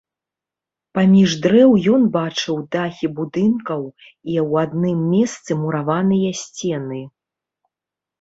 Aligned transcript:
Паміж 0.97 1.33
дрэў 1.43 1.71
ён 1.97 2.05
бачыў 2.15 2.55
дахі 2.75 3.07
будынкаў 3.19 3.83
і 3.89 4.33
ў 4.47 4.65
адным 4.69 4.99
месцы 5.11 5.51
мураваныя 5.61 6.31
сцены. 6.41 7.03